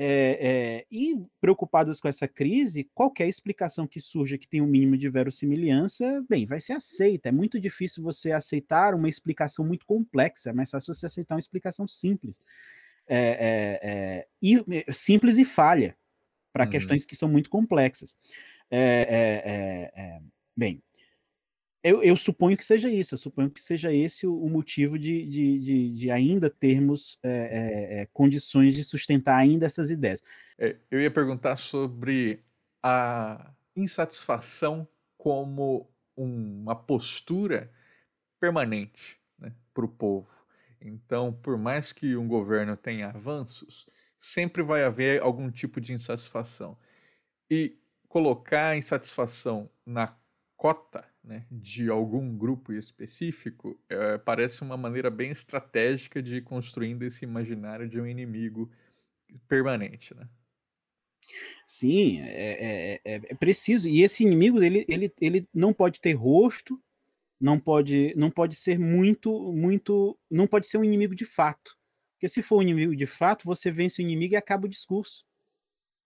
[0.00, 0.38] É,
[0.80, 5.08] é, e preocupadas com essa crise, qualquer explicação que surja que tenha um mínimo de
[5.08, 7.30] verossimilhança, bem, vai ser aceita.
[7.30, 11.40] É muito difícil você aceitar uma explicação muito complexa, é mais fácil você aceitar uma
[11.40, 12.40] explicação simples.
[13.08, 15.96] É, e, simples e falha
[16.52, 16.70] para uhum.
[16.70, 18.14] questões que são muito complexas.
[20.56, 20.80] bem,
[21.82, 25.24] eu, eu, suponho que seja isso, eu suponho que seja esse o, o motivo de,
[25.26, 30.22] de, de, de, ainda termos é, é, condições de sustentar ainda essas ideias.
[30.58, 32.42] É, eu ia perguntar sobre
[32.82, 37.70] a insatisfação como uma postura
[38.40, 40.28] permanente né, para o povo.
[40.80, 43.86] Então, por mais que um governo tenha avanços,
[44.18, 46.76] sempre vai haver algum tipo de insatisfação.
[47.50, 50.16] E colocar a insatisfação na
[50.56, 57.02] cota né, de algum grupo específico, é, parece uma maneira bem estratégica de ir construindo
[57.02, 58.72] esse imaginário de um inimigo
[59.46, 60.26] permanente, né?
[61.66, 63.86] Sim, é, é, é, é preciso.
[63.86, 66.82] E esse inimigo ele, ele, ele não pode ter rosto,
[67.38, 71.76] não pode, não pode ser muito, muito, não pode ser um inimigo de fato.
[72.14, 75.26] Porque se for um inimigo de fato, você vence o inimigo e acaba o discurso.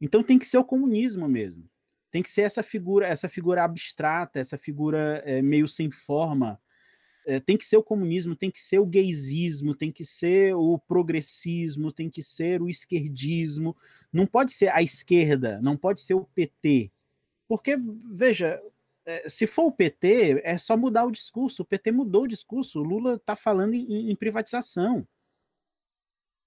[0.00, 1.70] Então tem que ser o comunismo mesmo
[2.12, 6.60] tem que ser essa figura, essa figura abstrata, essa figura é, meio sem forma.
[7.26, 10.78] É, tem que ser o comunismo, tem que ser o gaysismo, tem que ser o
[10.78, 13.74] progressismo, tem que ser o esquerdismo.
[14.12, 16.92] Não pode ser a esquerda, não pode ser o PT.
[17.48, 17.78] Porque,
[18.12, 18.60] veja,
[19.06, 21.62] é, se for o PT, é só mudar o discurso.
[21.62, 22.80] O PT mudou o discurso.
[22.80, 25.08] O Lula está falando em, em privatização.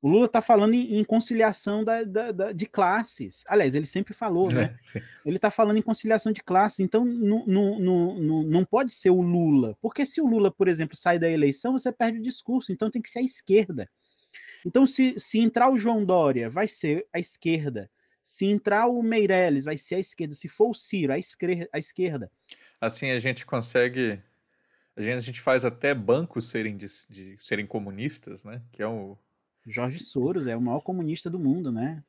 [0.02, 3.44] O Lula está falando em, em conciliação da, da, da, de classes.
[3.48, 4.78] Aliás, ele sempre falou, né?
[4.94, 6.82] É, ele está falando em conciliação de classes.
[6.82, 9.76] Então, não, não, não, não pode ser o Lula.
[9.82, 12.72] Porque se o Lula, por exemplo, sai da eleição, você perde o discurso.
[12.72, 13.90] Então, tem que ser a esquerda.
[14.64, 17.90] Então, se, se entrar o João Dória, vai ser a esquerda.
[18.22, 20.36] Se entrar o Meirelles, vai ser a esquerda.
[20.36, 21.70] Se for o Ciro, a esquerda.
[21.74, 22.32] A esquerda.
[22.80, 24.22] Assim, a gente consegue...
[24.96, 28.62] A gente, a gente faz até bancos serem, de, de serem comunistas, né?
[28.72, 29.18] Que é o
[29.66, 32.04] Jorge Soros é o maior comunista do mundo, né?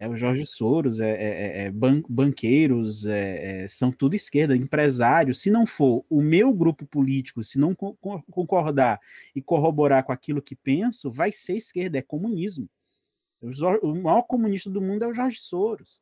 [0.00, 4.56] É o Jorge Soros, é, é, é, é ban banqueiros, é, é, são tudo esquerda,
[4.56, 5.40] empresários.
[5.40, 7.96] Se não for o meu grupo político, se não co
[8.30, 9.00] concordar
[9.34, 12.70] e corroborar com aquilo que penso, vai ser esquerda, é comunismo.
[13.82, 16.00] O, maior comunista do mundo é o Jorge Soros,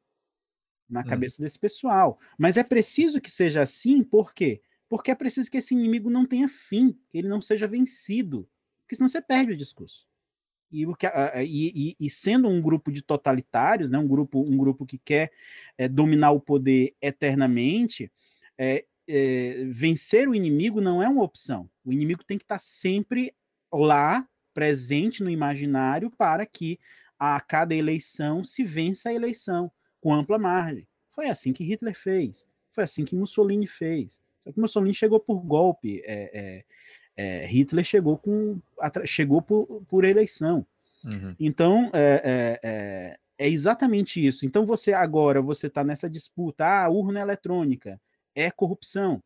[0.88, 1.04] na hum.
[1.04, 2.18] cabeça desse pessoal.
[2.38, 4.60] Mas é preciso que seja assim, por quê?
[4.90, 8.48] Porque é preciso que esse inimigo não tenha fim, que ele não seja vencido,
[8.82, 10.06] porque senão você perde o discurso.
[10.82, 10.86] E,
[11.44, 15.32] e, e, sendo um grupo de totalitários, né, um, grupo, um grupo que quer
[15.78, 18.10] é, dominar o poder eternamente,
[18.58, 21.70] é, é, vencer o inimigo não é uma opção.
[21.84, 23.32] O inimigo tem que estar sempre
[23.72, 26.78] lá, presente no imaginário, para que
[27.18, 30.86] a cada eleição se vença a eleição com ampla margem.
[31.10, 34.20] Foi assim que Hitler fez, foi assim que Mussolini fez.
[34.40, 36.02] Só que Mussolini chegou por golpe,
[37.16, 38.60] é, é, Hitler chegou, com,
[39.04, 40.66] chegou por, por eleição.
[41.04, 41.34] Uhum.
[41.38, 44.44] Então, é, é, é, é, exatamente isso.
[44.44, 48.00] Então, você agora, você está nessa disputa, ah, urna eletrônica
[48.34, 49.22] é corrupção.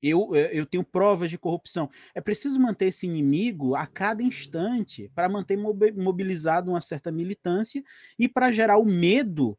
[0.00, 1.90] Eu, eu tenho provas de corrupção.
[2.14, 7.82] É preciso manter esse inimigo a cada instante para manter mobilizado uma certa militância
[8.16, 9.58] e para gerar o medo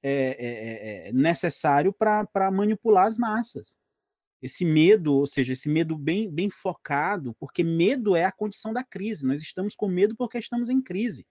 [0.00, 3.76] é, é, é, necessário para manipular as massas
[4.42, 8.84] esse medo, ou seja, esse medo bem, bem focado, porque medo é a condição da
[8.84, 9.26] crise.
[9.26, 11.26] Nós estamos com medo porque estamos em crise.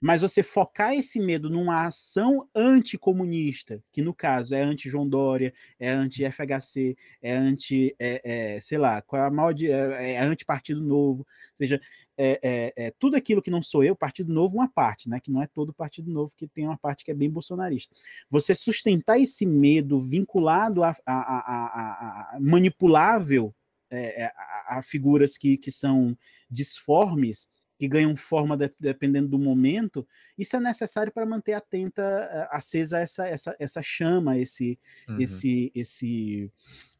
[0.00, 5.90] Mas você focar esse medo numa ação anticomunista, que no caso é anti-João Dória, é
[5.90, 10.80] anti-FHC, é anti, é, é, sei lá, qual é a mal de, é, é anti-Partido
[10.80, 11.78] Novo, ou seja,
[12.16, 15.20] é, é, é, tudo aquilo que não sou eu, Partido Novo, uma parte, né?
[15.20, 17.94] Que não é todo Partido Novo, que tem uma parte que é bem bolsonarista.
[18.30, 23.54] Você sustentar esse medo vinculado a, a, a, a manipulável
[23.90, 24.30] é,
[24.68, 26.16] a, figuras que, que são
[26.48, 27.48] disformes
[27.80, 32.98] que ganham forma de, dependendo do momento, isso é necessário para manter atenta, eh, acesa
[32.98, 35.18] essa, essa, essa chama, esse, uhum.
[35.18, 36.52] esse, esse,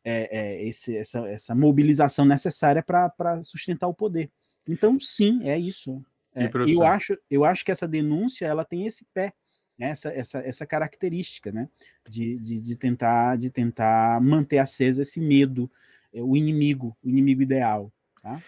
[0.03, 4.31] é, é, esse, essa, essa mobilização necessária para sustentar o poder.
[4.67, 6.03] Então, sim, é isso.
[6.35, 9.35] É, eu, acho, eu acho que essa denúncia ela tem esse pé,
[9.79, 11.69] né, essa, essa, essa característica, né,
[12.09, 15.71] de, de, de, tentar, de tentar manter acesa esse medo,
[16.11, 17.93] eh, o inimigo, o inimigo ideal.
[18.23, 18.43] Tá?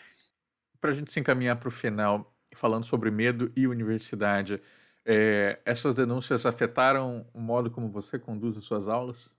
[0.83, 4.61] Para a gente se encaminhar para o final, falando sobre medo e universidade,
[5.05, 9.33] é, essas denúncias afetaram o modo como você conduz as suas aulas?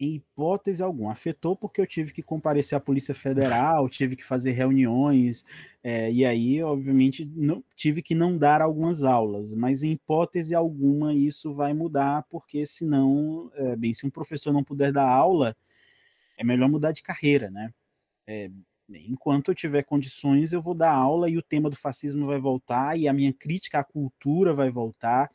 [0.00, 1.12] Em hipótese alguma.
[1.12, 5.44] Afetou porque eu tive que comparecer à Polícia Federal, tive que fazer reuniões,
[5.80, 11.14] é, e aí, obviamente, não, tive que não dar algumas aulas, mas em hipótese alguma
[11.14, 15.56] isso vai mudar, porque senão, é, bem, se um professor não puder dar aula,
[16.36, 17.72] é melhor mudar de carreira, né?
[18.26, 18.50] É,
[19.08, 22.98] Enquanto eu tiver condições, eu vou dar aula e o tema do fascismo vai voltar,
[22.98, 25.30] e a minha crítica à cultura vai voltar,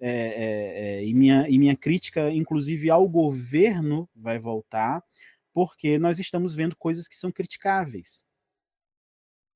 [0.00, 5.02] é, é, é, e, minha, e minha crítica, inclusive, ao governo vai voltar,
[5.52, 8.24] porque nós estamos vendo coisas que são criticáveis.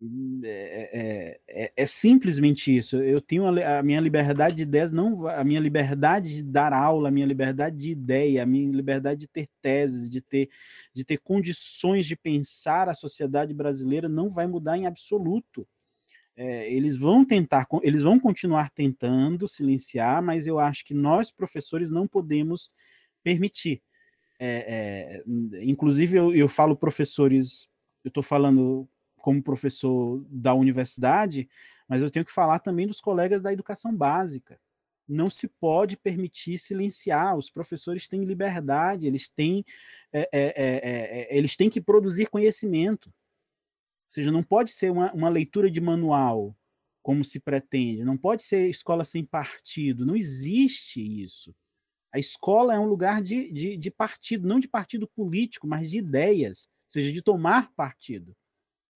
[0.00, 2.96] É, é, é, é, simplesmente isso.
[2.98, 7.08] Eu tenho a, a, minha liberdade de ideias, não a minha liberdade de dar aula,
[7.08, 10.48] a minha liberdade de ideia, a minha liberdade de ter teses, de ter,
[10.94, 15.66] de ter condições de pensar a sociedade brasileira não vai mudar em absoluto.
[16.36, 21.90] É, eles vão tentar, eles vão continuar tentando silenciar, mas eu acho que nós professores
[21.90, 22.70] não podemos
[23.24, 23.82] permitir.
[24.38, 27.68] É, é, inclusive eu, eu falo professores,
[28.04, 28.88] eu estou falando
[29.28, 31.50] como professor da universidade,
[31.86, 34.58] mas eu tenho que falar também dos colegas da educação básica.
[35.06, 37.36] Não se pode permitir silenciar.
[37.36, 39.66] Os professores têm liberdade, eles têm,
[40.10, 43.08] é, é, é, eles têm que produzir conhecimento.
[43.08, 43.14] Ou
[44.08, 46.56] seja, não pode ser uma, uma leitura de manual,
[47.02, 48.06] como se pretende.
[48.06, 50.06] Não pode ser escola sem partido.
[50.06, 51.54] Não existe isso.
[52.14, 55.98] A escola é um lugar de, de, de partido, não de partido político, mas de
[55.98, 58.34] ideias, ou seja, de tomar partido.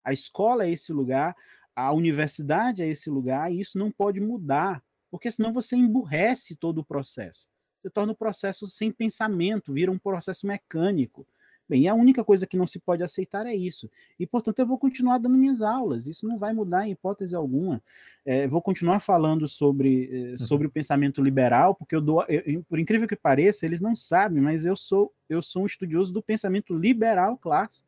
[0.03, 1.35] A escola é esse lugar,
[1.75, 6.79] a universidade é esse lugar, e isso não pode mudar, porque senão você emburrece todo
[6.79, 7.47] o processo.
[7.81, 11.25] Você torna o processo sem pensamento, vira um processo mecânico.
[11.69, 13.87] Bem, a única coisa que não se pode aceitar é isso.
[14.19, 16.07] E, portanto, eu vou continuar dando minhas aulas.
[16.07, 17.79] Isso não vai mudar em hipótese alguma.
[18.25, 20.37] É, vou continuar falando sobre, eh, uhum.
[20.39, 24.41] sobre o pensamento liberal, porque eu dou, eu, por incrível que pareça, eles não sabem,
[24.41, 27.87] mas eu sou, eu sou um estudioso do pensamento liberal clássico.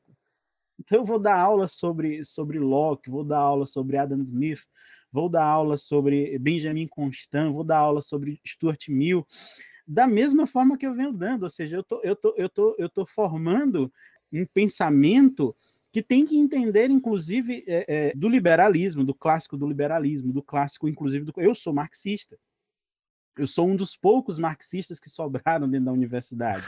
[0.81, 4.65] Então, eu vou dar aula sobre, sobre Locke, vou dar aula sobre Adam Smith,
[5.11, 9.25] vou dar aula sobre Benjamin Constant, vou dar aula sobre Stuart Mill
[9.87, 12.75] da mesma forma que eu venho dando, ou seja, eu tô, eu tô, eu tô,
[12.77, 13.91] eu tô formando
[14.31, 15.55] um pensamento
[15.91, 20.87] que tem que entender, inclusive, é, é, do liberalismo, do clássico do liberalismo, do clássico,
[20.87, 21.33] inclusive, do.
[21.35, 22.39] Eu sou marxista.
[23.37, 26.65] Eu sou um dos poucos marxistas que sobraram dentro da universidade.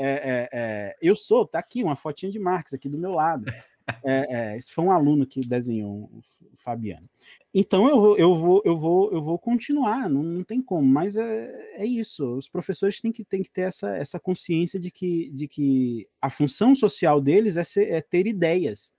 [0.00, 3.44] É, é, é eu sou, tá aqui uma fotinha de Marx aqui do meu lado.
[4.04, 7.08] É, é, esse foi um aluno que desenhou, o Fabiano.
[7.52, 11.16] Então eu vou, eu vou, eu vou, eu vou continuar, não, não tem como, mas
[11.16, 12.36] é, é isso.
[12.36, 16.30] Os professores têm que, têm que ter essa, essa consciência de que, de que a
[16.30, 18.92] função social deles é, ser, é ter ideias,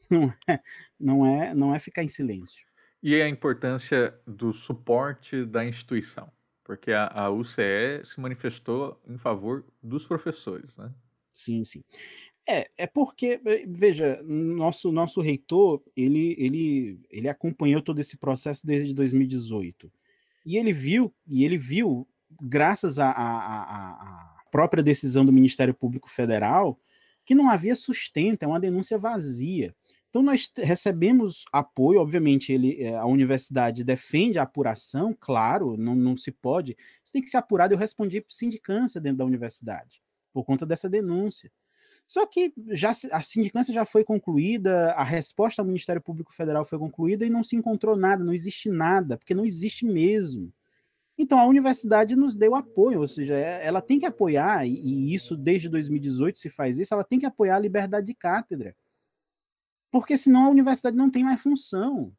[0.10, 0.60] não é,
[0.98, 2.64] não, é, não é ficar em silêncio.
[3.02, 6.30] E a importância do suporte da instituição,
[6.70, 10.88] porque a, a UCE se manifestou em favor dos professores, né?
[11.32, 11.82] Sim, sim.
[12.48, 18.94] É, é porque, veja, nosso, nosso reitor, ele, ele, ele acompanhou todo esse processo desde
[18.94, 19.92] 2018.
[20.46, 22.06] E ele viu, e ele viu,
[22.40, 26.78] graças à própria decisão do Ministério Público Federal,
[27.24, 29.74] que não havia sustento, é uma denúncia vazia.
[30.10, 36.16] Então nós recebemos apoio, obviamente ele, eh, a universidade defende a apuração, claro, não, não
[36.16, 40.02] se pode, isso tem que ser apurado, eu respondi por sindicância dentro da universidade,
[40.32, 41.50] por conta dessa denúncia.
[42.04, 46.76] Só que já a sindicância já foi concluída, a resposta ao Ministério Público Federal foi
[46.76, 50.52] concluída e não se encontrou nada, não existe nada, porque não existe mesmo.
[51.16, 55.36] Então a universidade nos deu apoio, ou seja, é, ela tem que apoiar, e isso
[55.36, 58.74] desde 2018 se faz isso, ela tem que apoiar a liberdade de cátedra.
[59.90, 62.12] Porque senão a universidade não tem mais função.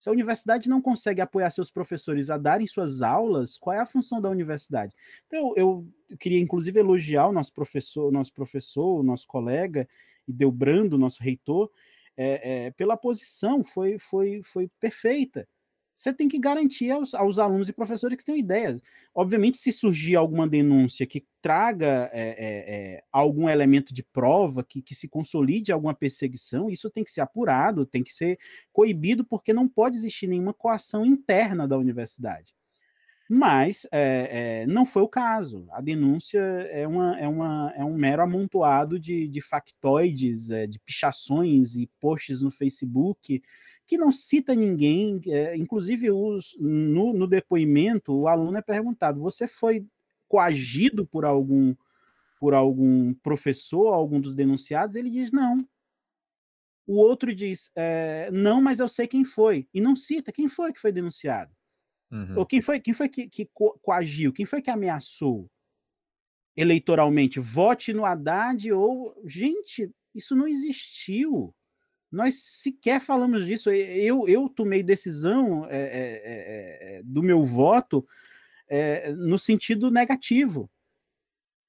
[0.00, 3.86] Se a universidade não consegue apoiar seus professores a darem suas aulas, qual é a
[3.86, 4.94] função da universidade?
[5.26, 5.86] Então, eu,
[6.18, 9.88] queria inclusive elogiar o nosso professor, nosso professor, o nosso colega,
[10.26, 11.70] Delbrando, nosso reitor,
[12.16, 15.48] é, é, pela posição, foi, foi, foi perfeita
[15.94, 18.82] você tem que garantir aos, aos, alunos e professores que tenham ideias.
[19.14, 24.82] Obviamente, se surgir alguma denúncia que traga é, é, é, algum elemento de prova, que,
[24.82, 28.38] que se consolide alguma perseguição, isso tem que ser apurado, tem que ser
[28.72, 32.52] coibido, porque não pode existir nenhuma coação interna da universidade.
[33.28, 35.66] Mas é, é, não foi o caso.
[35.70, 41.88] A denúncia é, uma, é, uma, um mero amontoado de, de factoides, de pichações e
[42.00, 43.42] posts no Facebook
[43.86, 49.46] que não cita ninguém, é, inclusive os, no, no depoimento, o aluno é perguntado: você
[49.46, 49.86] foi
[50.28, 51.74] coagido por algum
[52.40, 54.96] por algum professor, algum dos denunciados?
[54.96, 55.66] Ele diz não.
[56.86, 60.72] O outro diz é, não, mas eu sei quem foi e não cita quem foi
[60.72, 61.50] que foi denunciado.
[62.10, 62.38] Uhum.
[62.38, 63.48] Ou quem foi, quem foi que, que
[63.82, 65.50] coagiu, quem foi que ameaçou
[66.56, 67.40] eleitoralmente?
[67.40, 69.14] Vote no Haddad ou.
[69.24, 71.54] Gente, isso não existiu.
[72.14, 73.70] Nós sequer falamos disso.
[73.70, 78.06] Eu, eu tomei decisão é, é, é, do meu voto
[79.16, 80.70] no sentido negativo.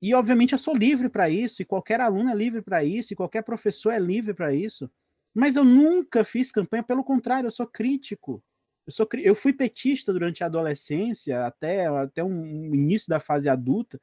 [0.01, 3.15] E, obviamente, eu sou livre para isso, e qualquer aluno é livre para isso, e
[3.15, 4.89] qualquer professor é livre para isso.
[5.33, 8.43] Mas eu nunca fiz campanha, pelo contrário, eu sou crítico.
[8.85, 13.49] Eu, sou, eu fui petista durante a adolescência, até, até um, um início da fase
[13.49, 13.99] adulta,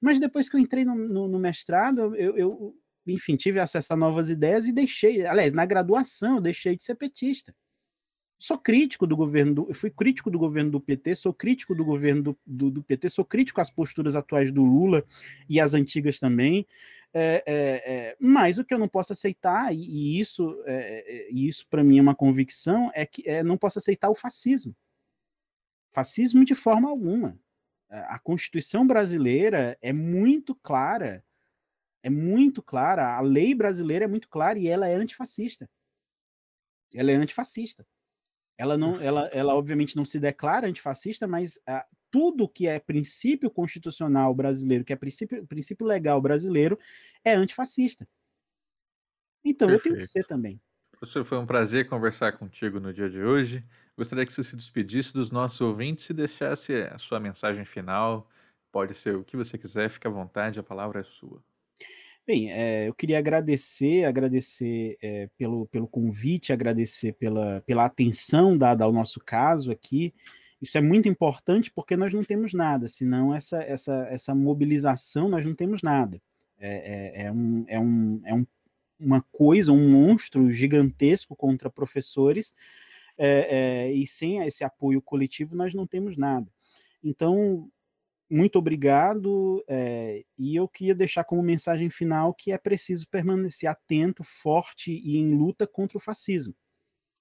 [0.00, 2.76] mas depois que eu entrei no, no, no mestrado, eu, eu,
[3.08, 6.94] enfim, tive acesso a novas ideias e deixei, aliás, na graduação eu deixei de ser
[6.94, 7.54] petista.
[8.40, 12.22] Sou crítico do governo, do, fui crítico do governo do PT, sou crítico do governo
[12.22, 15.04] do, do, do, PT, sou crítico às posturas atuais do Lula
[15.48, 16.64] e às antigas também.
[17.12, 21.32] É, é, é, mas o que eu não posso aceitar, e, e isso, é, é,
[21.32, 24.76] e isso para mim é uma convicção, é que é, não posso aceitar o fascismo.
[25.90, 27.38] Fascismo de forma alguma.
[27.88, 31.24] A Constituição brasileira é muito clara
[32.02, 35.68] é muito clara, a lei brasileira é muito clara e ela é antifascista.
[36.94, 37.86] Ela é antifascista.
[38.56, 43.50] Ela não, ela, ela obviamente não se declara antifascista, mas uh, tudo que é princípio
[43.50, 46.78] constitucional brasileiro, que é princípio, princípio legal brasileiro,
[47.24, 48.08] é antifascista.
[49.44, 49.86] Então Perfeito.
[49.86, 50.60] eu tenho que ser também.
[50.98, 53.64] Professor, foi um prazer conversar contigo no dia de hoje.
[53.96, 58.28] Gostaria que você se despedisse dos nossos ouvintes e deixasse a sua mensagem final.
[58.72, 61.42] Pode ser o que você quiser, fique à vontade, a palavra é sua.
[62.28, 68.84] Bem, é, eu queria agradecer, agradecer é, pelo, pelo convite, agradecer pela, pela atenção dada
[68.84, 70.12] ao nosso caso aqui.
[70.60, 75.46] Isso é muito importante porque nós não temos nada, senão essa, essa, essa mobilização nós
[75.46, 76.20] não temos nada.
[76.58, 78.46] é, é, é, um, é, um, é um,
[79.00, 82.52] uma coisa, um monstro gigantesco contra professores,
[83.16, 86.52] é, é, e sem esse apoio coletivo nós não temos nada.
[87.02, 87.70] Então,
[88.30, 94.22] muito obrigado, é, e eu queria deixar como mensagem final que é preciso permanecer atento,
[94.22, 96.54] forte e em luta contra o fascismo.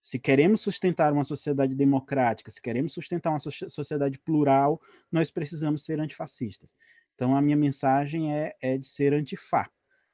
[0.02, 4.82] Se queremos sustentar uma sociedade democrática, se queremos sustentar uma sociedade plural,
[5.12, 6.76] nós precisamos ser antifascistas.
[7.14, 9.70] Então, a minha mensagem é, é de ser antifá,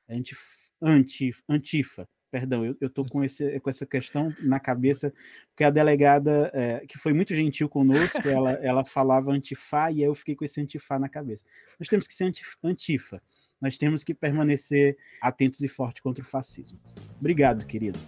[0.09, 0.35] anti,
[0.81, 2.07] anti, antifa.
[2.33, 5.13] Perdão, eu estou com, esse, com essa questão na cabeça,
[5.49, 10.05] porque a delegada, é, que foi muito gentil conosco, ela, ela falava antifá e aí
[10.05, 11.45] eu fiquei com esse antifá na cabeça.
[11.79, 13.21] Nós temos que ser antifa,
[13.61, 16.79] nós temos que permanecer atentos e fortes contra o fascismo.
[17.19, 17.99] Obrigado, querido.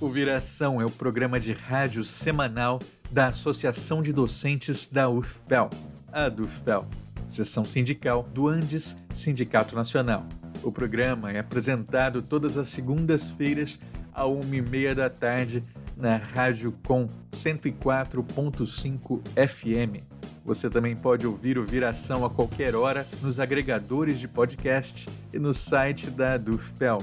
[0.00, 2.80] O Viração é o programa de rádio semanal
[3.10, 5.68] da Associação de Docentes da UFPEL,
[6.10, 6.88] a DUFPEL,
[7.34, 10.26] seção sindical do Andes Sindicato Nacional.
[10.62, 13.80] O programa é apresentado todas as segundas-feiras,
[14.12, 15.62] à uma e meia da tarde,
[15.96, 20.04] na Rádio Com 104.5 FM.
[20.44, 25.54] Você também pode ouvir o Viração a qualquer hora nos agregadores de podcast e no
[25.54, 27.02] site da DUFPEL.